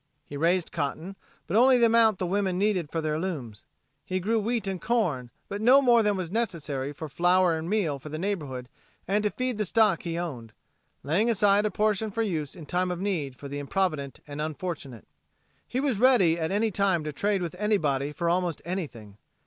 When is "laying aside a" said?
11.03-11.69